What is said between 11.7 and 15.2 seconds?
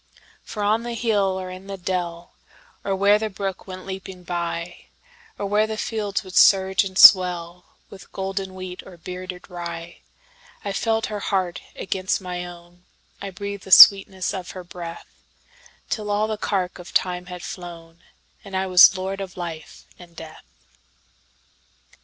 against my own,I breathed the sweetness of her breath,